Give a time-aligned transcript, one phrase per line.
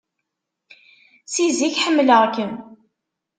[1.33, 2.53] Si zik ḥemmleɣ-kem.